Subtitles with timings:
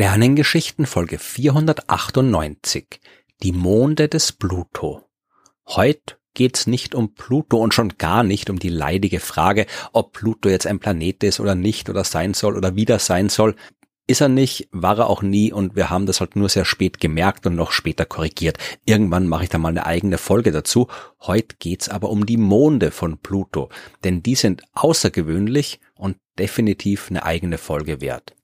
[0.00, 2.86] Sternengeschichten Folge 498
[3.42, 5.02] Die Monde des Pluto.
[5.66, 10.48] Heute geht's nicht um Pluto und schon gar nicht um die leidige Frage, ob Pluto
[10.48, 13.56] jetzt ein Planet ist oder nicht oder sein soll oder wieder sein soll.
[14.06, 16.98] Ist er nicht, war er auch nie und wir haben das halt nur sehr spät
[16.98, 18.56] gemerkt und noch später korrigiert.
[18.86, 20.88] Irgendwann mache ich da mal eine eigene Folge dazu.
[21.20, 23.68] Heute geht's aber um die Monde von Pluto,
[24.02, 28.34] denn die sind außergewöhnlich und definitiv eine eigene Folge wert.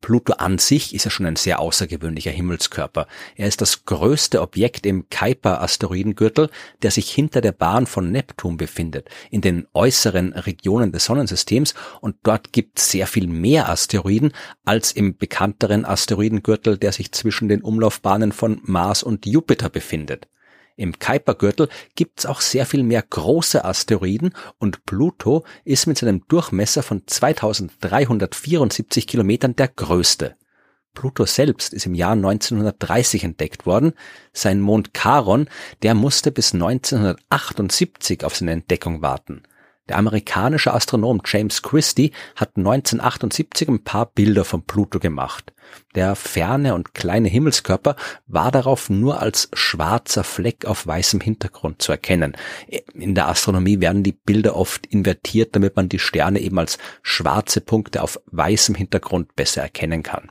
[0.00, 3.06] Pluto an sich ist ja schon ein sehr außergewöhnlicher Himmelskörper.
[3.36, 6.50] Er ist das größte Objekt im Kuiper-Asteroidengürtel,
[6.82, 12.16] der sich hinter der Bahn von Neptun befindet, in den äußeren Regionen des Sonnensystems und
[12.22, 14.32] dort gibt es sehr viel mehr Asteroiden
[14.64, 20.28] als im bekannteren Asteroidengürtel, der sich zwischen den Umlaufbahnen von Mars und Jupiter befindet.
[20.80, 26.82] Im Kuipergürtel gibt's auch sehr viel mehr große Asteroiden und Pluto ist mit seinem Durchmesser
[26.82, 30.36] von 2374 Kilometern der größte.
[30.94, 33.92] Pluto selbst ist im Jahr 1930 entdeckt worden.
[34.32, 35.50] Sein Mond Charon,
[35.82, 39.42] der musste bis 1978 auf seine Entdeckung warten.
[39.90, 45.52] Der amerikanische Astronom James Christie hat 1978 ein paar Bilder von Pluto gemacht.
[45.96, 47.96] Der ferne und kleine Himmelskörper
[48.28, 52.36] war darauf nur als schwarzer Fleck auf weißem Hintergrund zu erkennen.
[52.94, 57.60] In der Astronomie werden die Bilder oft invertiert, damit man die Sterne eben als schwarze
[57.60, 60.30] Punkte auf weißem Hintergrund besser erkennen kann.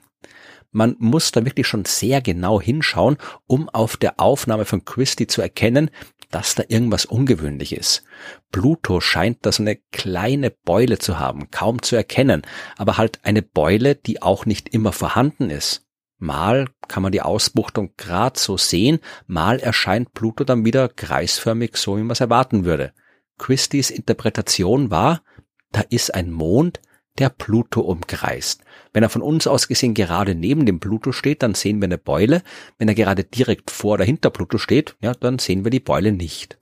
[0.71, 5.41] Man muss da wirklich schon sehr genau hinschauen, um auf der Aufnahme von Christie zu
[5.41, 5.89] erkennen,
[6.29, 8.03] dass da irgendwas ungewöhnlich ist.
[8.51, 12.43] Pluto scheint da so eine kleine Beule zu haben, kaum zu erkennen,
[12.77, 15.85] aber halt eine Beule, die auch nicht immer vorhanden ist.
[16.17, 21.97] Mal kann man die Ausbuchtung grad so sehen, mal erscheint Pluto dann wieder kreisförmig, so
[21.97, 22.93] wie man es erwarten würde.
[23.37, 25.23] Christies Interpretation war,
[25.71, 26.81] da ist ein Mond,
[27.19, 28.63] der Pluto umkreist.
[28.93, 31.97] Wenn er von uns aus gesehen gerade neben dem Pluto steht, dann sehen wir eine
[31.97, 32.41] Beule.
[32.77, 36.11] Wenn er gerade direkt vor oder hinter Pluto steht, ja, dann sehen wir die Beule
[36.11, 36.57] nicht.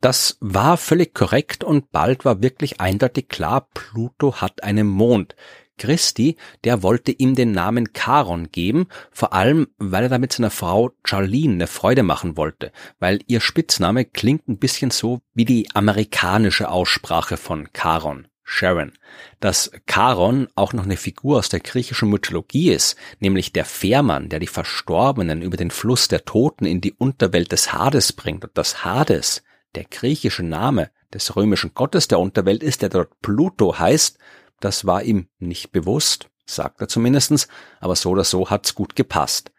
[0.00, 5.36] Das war völlig korrekt und bald war wirklich eindeutig klar, Pluto hat einen Mond.
[5.76, 10.92] Christi, der wollte ihm den Namen Charon geben, vor allem weil er damit seiner Frau
[11.04, 16.70] Charlene eine Freude machen wollte, weil ihr Spitzname klingt ein bisschen so wie die amerikanische
[16.70, 18.28] Aussprache von Charon.
[18.44, 18.92] Sharon,
[19.40, 24.38] dass Charon auch noch eine Figur aus der griechischen Mythologie ist, nämlich der Fährmann, der
[24.38, 28.44] die Verstorbenen über den Fluss der Toten in die Unterwelt des Hades bringt.
[28.44, 29.42] Und das Hades,
[29.74, 34.18] der griechische Name des römischen Gottes der Unterwelt ist, der dort Pluto heißt,
[34.60, 37.48] das war ihm nicht bewusst, sagt er zumindestens,
[37.80, 39.52] aber so oder so hat's gut gepasst.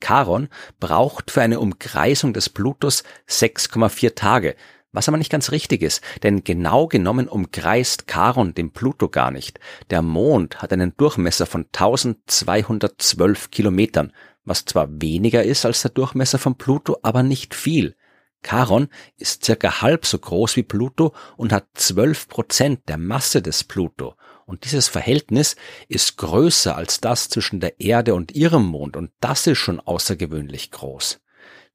[0.00, 4.54] Charon braucht für eine Umkreisung des Plutos 6,4 Tage,
[4.92, 9.60] was aber nicht ganz richtig ist, denn genau genommen umkreist Charon den Pluto gar nicht.
[9.90, 14.12] Der Mond hat einen Durchmesser von 1212 Kilometern,
[14.44, 17.96] was zwar weniger ist als der Durchmesser von Pluto, aber nicht viel.
[18.42, 23.64] Charon ist circa halb so groß wie Pluto und hat 12 Prozent der Masse des
[23.64, 24.14] Pluto.
[24.46, 25.56] Und dieses Verhältnis
[25.88, 30.70] ist größer als das zwischen der Erde und ihrem Mond und das ist schon außergewöhnlich
[30.70, 31.20] groß.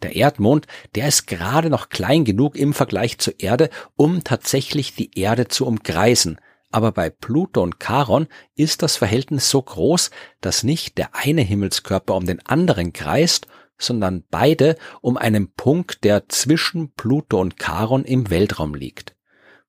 [0.04, 5.18] Der Erdmond, der ist gerade noch klein genug im Vergleich zur Erde, um tatsächlich die
[5.18, 6.40] Erde zu umkreisen.
[6.72, 10.12] Aber bei Pluto und Charon ist das Verhältnis so groß,
[10.42, 13.48] dass nicht der eine Himmelskörper um den anderen kreist,
[13.78, 19.16] sondern beide um einen Punkt, der zwischen Pluto und Charon im Weltraum liegt.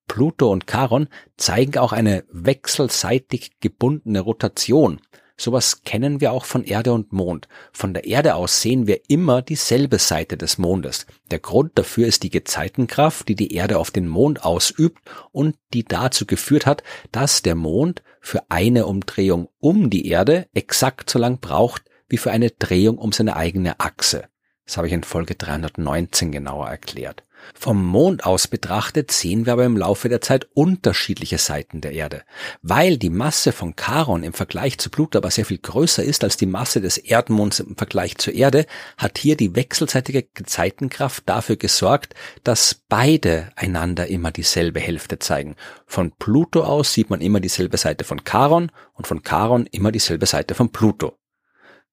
[0.07, 1.07] Pluto und Charon
[1.37, 4.99] zeigen auch eine wechselseitig gebundene Rotation.
[5.37, 7.47] Sowas kennen wir auch von Erde und Mond.
[7.73, 11.05] Von der Erde aus sehen wir immer dieselbe Seite des Mondes.
[11.29, 14.99] Der Grund dafür ist die Gezeitenkraft, die die Erde auf den Mond ausübt
[15.31, 21.09] und die dazu geführt hat, dass der Mond für eine Umdrehung um die Erde exakt
[21.09, 24.29] so lang braucht wie für eine Drehung um seine eigene Achse.
[24.65, 27.23] Das habe ich in Folge 319 genauer erklärt.
[27.53, 32.23] Vom Mond aus betrachtet sehen wir aber im Laufe der Zeit unterschiedliche Seiten der Erde.
[32.61, 36.37] Weil die Masse von Charon im Vergleich zu Pluto aber sehr viel größer ist als
[36.37, 38.65] die Masse des Erdmonds im Vergleich zur Erde,
[38.97, 45.55] hat hier die wechselseitige Gezeitenkraft dafür gesorgt, dass beide einander immer dieselbe Hälfte zeigen.
[45.85, 50.25] Von Pluto aus sieht man immer dieselbe Seite von Charon und von Charon immer dieselbe
[50.25, 51.17] Seite von Pluto.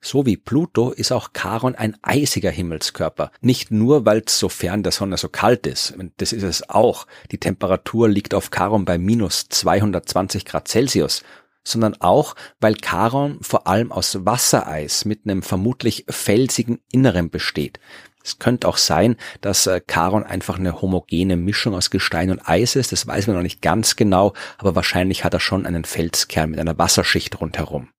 [0.05, 3.31] So wie Pluto ist auch Charon ein eisiger Himmelskörper.
[3.41, 5.95] Nicht nur, weil es so fern der Sonne so kalt ist.
[6.17, 7.07] Das ist es auch.
[7.31, 11.23] Die Temperatur liegt auf Charon bei minus 220 Grad Celsius.
[11.63, 17.79] Sondern auch, weil Charon vor allem aus Wassereis mit einem vermutlich felsigen Inneren besteht.
[18.25, 22.75] Es könnte auch sein, dass äh, Charon einfach eine homogene Mischung aus Gestein und Eis
[22.75, 22.91] ist.
[22.91, 26.59] Das weiß man noch nicht ganz genau, aber wahrscheinlich hat er schon einen Felskern mit
[26.59, 27.91] einer Wasserschicht rundherum.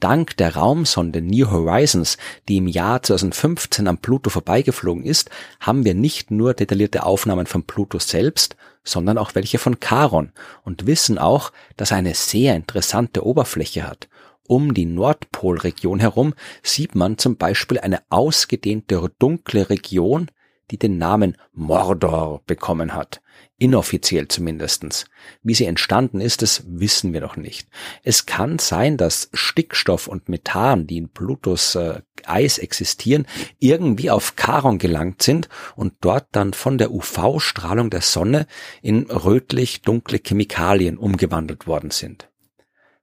[0.00, 2.18] Dank der Raumsonde New Horizons,
[2.48, 5.28] die im Jahr 2015 am Pluto vorbeigeflogen ist,
[5.58, 8.54] haben wir nicht nur detaillierte Aufnahmen von Pluto selbst,
[8.84, 10.30] sondern auch welche von Charon
[10.62, 14.08] und wissen auch, dass er eine sehr interessante Oberfläche hat.
[14.46, 20.30] Um die Nordpolregion herum sieht man zum Beispiel eine ausgedehnte dunkle Region,
[20.70, 23.20] die den Namen Mordor bekommen hat.
[23.60, 25.06] Inoffiziell zumindestens.
[25.42, 27.68] Wie sie entstanden ist, das wissen wir noch nicht.
[28.04, 33.26] Es kann sein, dass Stickstoff und Methan, die in Plutos äh, Eis existieren,
[33.58, 38.46] irgendwie auf Charon gelangt sind und dort dann von der UV-Strahlung der Sonne
[38.80, 42.28] in rötlich-dunkle Chemikalien umgewandelt worden sind.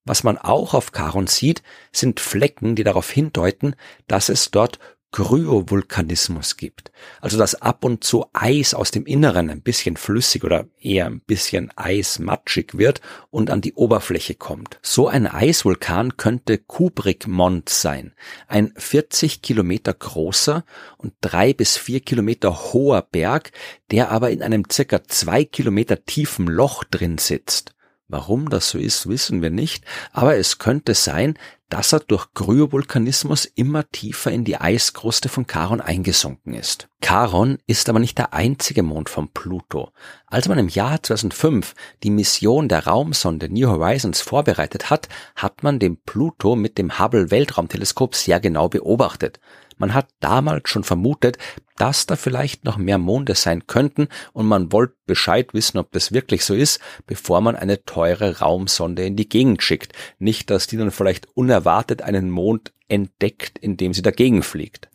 [0.06, 3.76] Was man auch auf Charon sieht, sind Flecken, die darauf hindeuten,
[4.08, 4.80] dass es dort
[5.16, 6.92] Kryovulkanismus gibt.
[7.22, 11.22] Also dass ab und zu Eis aus dem Inneren ein bisschen flüssig oder eher ein
[11.22, 13.00] bisschen eismatschig wird
[13.32, 14.78] und an die Oberfläche kommt.
[14.82, 18.12] So ein Eisvulkan könnte Kubrick Mons sein.
[18.50, 20.66] Ein 40 Kilometer großer
[20.98, 23.54] und drei bis vier Kilometer hoher Berg,
[23.92, 27.75] der aber in einem circa zwei Kilometer tiefen Loch drin sitzt.
[28.08, 33.46] Warum das so ist, wissen wir nicht, aber es könnte sein, dass er durch Kryovulkanismus
[33.46, 36.88] immer tiefer in die Eiskruste von Charon eingesunken ist.
[37.04, 39.92] Charon ist aber nicht der einzige Mond von Pluto.
[40.28, 41.74] Als man im Jahr 2005
[42.04, 47.32] die Mission der Raumsonde New Horizons vorbereitet hat, hat man den Pluto mit dem Hubble
[47.32, 49.40] Weltraumteleskop sehr genau beobachtet.
[49.78, 51.38] Man hat damals schon vermutet,
[51.78, 56.14] dass da vielleicht noch mehr Monde sein könnten und man wollte Bescheid wissen, ob das
[56.14, 59.94] wirklich so ist, bevor man eine teure Raumsonde in die Gegend schickt.
[60.20, 64.90] Nicht, dass die dann vielleicht unerwartet einen Mond entdeckt, indem sie dagegen fliegt.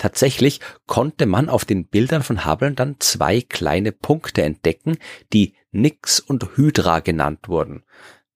[0.00, 4.96] Tatsächlich konnte man auf den Bildern von Hubble dann zwei kleine Punkte entdecken,
[5.34, 7.84] die Nix und Hydra genannt wurden.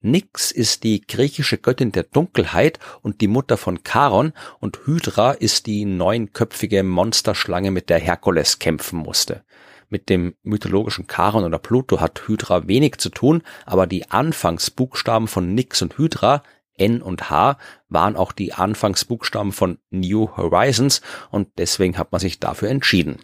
[0.05, 5.65] Nix ist die griechische Göttin der Dunkelheit und die Mutter von Charon und Hydra ist
[5.65, 9.45] die neunköpfige Monsterschlange, mit der Herkules kämpfen musste.
[9.89, 15.55] Mit dem mythologischen Charon oder Pluto hat Hydra wenig zu tun, aber die Anfangsbuchstaben von
[15.55, 16.43] Nix und Hydra
[16.77, 17.57] N und H
[17.89, 23.21] waren auch die Anfangsbuchstaben von New Horizons und deswegen hat man sich dafür entschieden.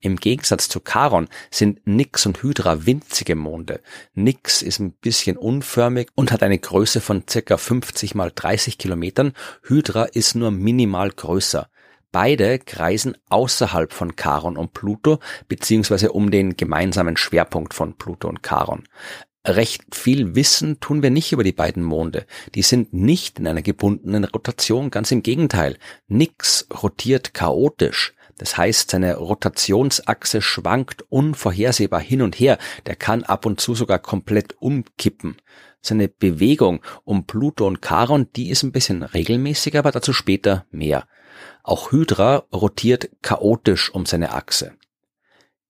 [0.00, 3.80] Im Gegensatz zu Charon sind Nix und Hydra winzige Monde.
[4.14, 9.32] Nix ist ein bisschen unförmig und hat eine Größe von circa 50 mal 30 Kilometern.
[9.62, 11.68] Hydra ist nur minimal größer.
[12.12, 15.18] Beide kreisen außerhalb von Charon und Pluto,
[15.48, 18.84] beziehungsweise um den gemeinsamen Schwerpunkt von Pluto und Charon.
[19.44, 22.24] Recht viel wissen tun wir nicht über die beiden Monde.
[22.54, 25.76] Die sind nicht in einer gebundenen Rotation, ganz im Gegenteil.
[26.06, 28.14] Nix rotiert chaotisch.
[28.38, 32.58] Das heißt, seine Rotationsachse schwankt unvorhersehbar hin und her.
[32.86, 35.36] Der kann ab und zu sogar komplett umkippen.
[35.80, 41.06] Seine Bewegung um Pluto und Charon, die ist ein bisschen regelmäßiger, aber dazu später mehr.
[41.62, 44.72] Auch Hydra rotiert chaotisch um seine Achse.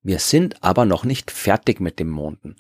[0.03, 2.57] Wir sind aber noch nicht fertig mit dem Monden.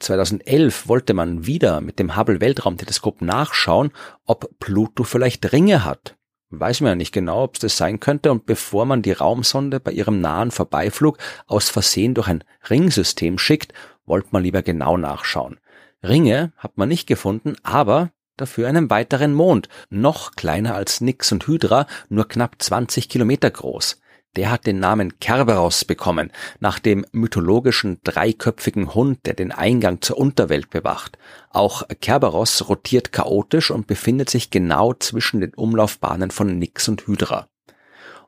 [0.00, 3.92] 2011 wollte man wieder mit dem Hubble Weltraumteleskop nachschauen,
[4.24, 6.16] ob Pluto vielleicht Ringe hat
[6.50, 8.30] weiß man ja nicht genau, ob es das sein könnte.
[8.32, 13.72] Und bevor man die Raumsonde bei ihrem nahen Vorbeiflug aus Versehen durch ein Ringsystem schickt,
[14.04, 15.58] wollte man lieber genau nachschauen.
[16.02, 21.46] Ringe hat man nicht gefunden, aber dafür einen weiteren Mond, noch kleiner als Nix und
[21.46, 24.00] Hydra, nur knapp 20 Kilometer groß
[24.36, 30.18] der hat den Namen Kerberos bekommen, nach dem mythologischen dreiköpfigen Hund, der den Eingang zur
[30.18, 31.18] Unterwelt bewacht.
[31.50, 37.48] Auch Kerberos rotiert chaotisch und befindet sich genau zwischen den Umlaufbahnen von Nix und Hydra.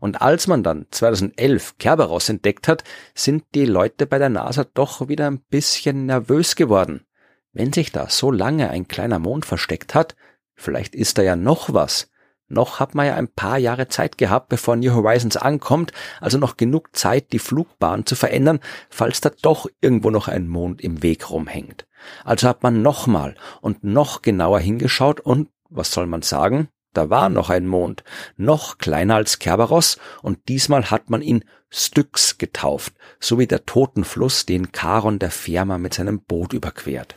[0.01, 2.85] Und als man dann 2011 Kerberos entdeckt hat,
[3.15, 7.05] sind die Leute bei der NASA doch wieder ein bisschen nervös geworden.
[7.53, 10.15] Wenn sich da so lange ein kleiner Mond versteckt hat,
[10.55, 12.09] vielleicht ist da ja noch was.
[12.49, 16.57] Noch hat man ja ein paar Jahre Zeit gehabt, bevor New Horizons ankommt, also noch
[16.57, 21.31] genug Zeit, die Flugbahn zu verändern, falls da doch irgendwo noch ein Mond im Weg
[21.31, 21.87] rumhängt.
[22.25, 27.29] Also hat man nochmal und noch genauer hingeschaut und, was soll man sagen, da war
[27.29, 28.03] noch ein Mond,
[28.39, 34.47] noch kleiner als Kerberos, und diesmal hat man ihn Styx getauft, so wie der Totenfluss,
[34.47, 37.15] den Charon der Firma mit seinem Boot überquert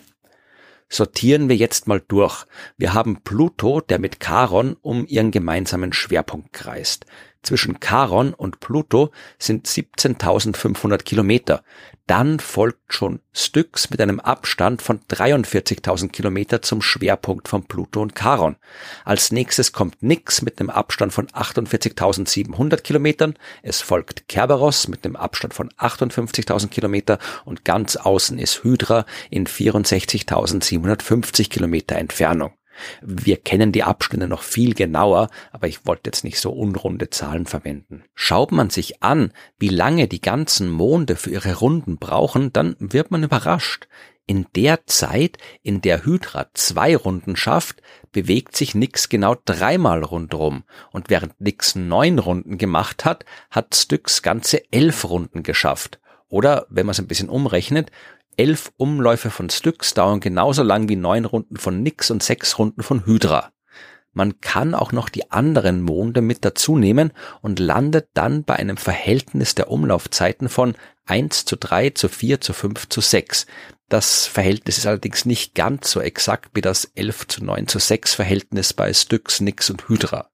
[0.92, 2.46] sortieren wir jetzt mal durch.
[2.78, 7.06] Wir haben Pluto, der mit Charon um ihren gemeinsamen Schwerpunkt kreist.
[7.44, 11.64] Zwischen Charon und Pluto sind 17.500 Kilometer.
[12.06, 18.16] Dann folgt schon Styx mit einem Abstand von 43.000 Kilometer zum Schwerpunkt von Pluto und
[18.16, 18.58] Charon.
[19.06, 23.36] Als nächstes kommt Nix mit einem Abstand von 48.700 Kilometern.
[23.64, 29.48] Es folgt Kerberos mit einem Abstand von 58.000 Kilometer und ganz außen ist Hydra in
[29.48, 32.54] 64.750 Kilometer Entfernung.
[33.02, 37.46] Wir kennen die Abstände noch viel genauer, aber ich wollte jetzt nicht so unrunde Zahlen
[37.46, 38.04] verwenden.
[38.16, 43.12] Schaut man sich an, wie lange die ganzen Monde für ihre Runden brauchen, dann wird
[43.12, 43.88] man überrascht.
[44.28, 50.64] In der Zeit, in der Hydra zwei Runden schafft, bewegt sich Nix genau dreimal rundrum.
[50.92, 56.00] Und während Nix neun Runden gemacht hat, hat Styx ganze elf Runden geschafft.
[56.30, 57.92] Oder, wenn man es ein bisschen umrechnet,
[58.38, 62.84] elf Umläufe von Styx dauern genauso lang wie neun Runden von Nix und sechs Runden
[62.84, 63.52] von Hydra.
[64.14, 68.76] Man kann auch noch die anderen Monde mit dazu nehmen und landet dann bei einem
[68.76, 73.46] Verhältnis der Umlaufzeiten von 1 zu 3 zu 4 zu 5 zu 6.
[73.88, 78.14] Das Verhältnis ist allerdings nicht ganz so exakt wie das 11 zu 9 zu 6
[78.14, 80.30] Verhältnis bei Styx, Nix und Hydra.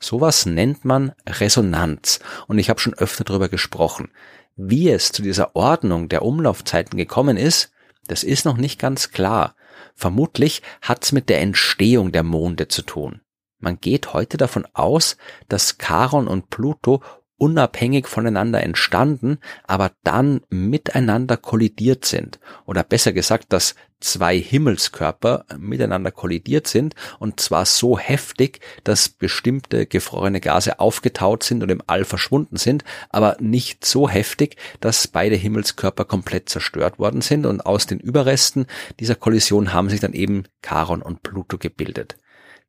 [0.00, 4.10] Sowas nennt man Resonanz und ich habe schon öfter darüber gesprochen.
[4.56, 7.72] Wie es zu dieser Ordnung der Umlaufzeiten gekommen ist,
[8.06, 9.56] das ist noch nicht ganz klar.
[9.94, 13.20] Vermutlich hat's mit der Entstehung der Monde zu tun.
[13.58, 15.16] Man geht heute davon aus,
[15.48, 17.02] dass Charon und Pluto
[17.36, 22.38] unabhängig voneinander entstanden, aber dann miteinander kollidiert sind.
[22.64, 29.86] Oder besser gesagt, dass zwei Himmelskörper miteinander kollidiert sind und zwar so heftig, dass bestimmte
[29.86, 35.36] gefrorene Gase aufgetaut sind und im All verschwunden sind, aber nicht so heftig, dass beide
[35.36, 38.66] Himmelskörper komplett zerstört worden sind und aus den Überresten
[39.00, 42.16] dieser Kollision haben sich dann eben Charon und Pluto gebildet.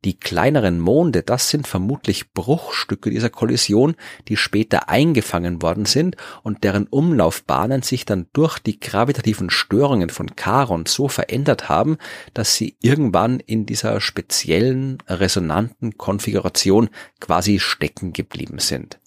[0.06, 3.96] Die kleineren Monde, das sind vermutlich Bruchstücke dieser Kollision,
[4.28, 10.36] die später eingefangen worden sind und deren Umlaufbahnen sich dann durch die gravitativen Störungen von
[10.36, 11.98] Charon so verändert haben,
[12.36, 19.00] dass sie irgendwann in dieser speziellen resonanten Konfiguration quasi stecken geblieben sind.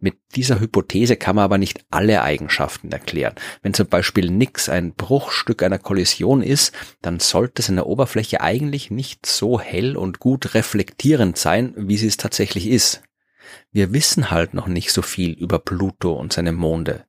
[0.00, 3.34] Mit dieser Hypothese kann man aber nicht alle Eigenschaften erklären.
[3.62, 9.26] Wenn zum Beispiel nix ein Bruchstück einer Kollision ist, dann sollte seine Oberfläche eigentlich nicht
[9.26, 13.02] so hell und gut reflektierend sein, wie sie es tatsächlich ist.
[13.70, 17.04] Wir wissen halt noch nicht so viel über Pluto und seine Monde.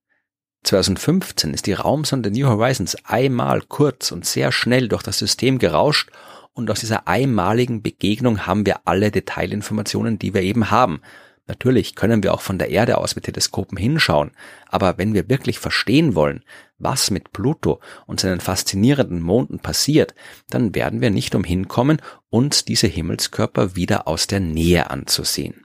[0.64, 6.10] 2015 ist die Raumsonde New Horizons einmal kurz und sehr schnell durch das System gerauscht
[6.54, 11.02] und aus dieser einmaligen Begegnung haben wir alle Detailinformationen, die wir eben haben.
[11.46, 14.32] Natürlich können wir auch von der Erde aus mit Teleskopen hinschauen,
[14.68, 16.44] aber wenn wir wirklich verstehen wollen,
[16.78, 20.16] was mit Pluto und seinen faszinierenden Monden passiert,
[20.50, 25.64] dann werden wir nicht umhin kommen, uns diese Himmelskörper wieder aus der Nähe anzusehen.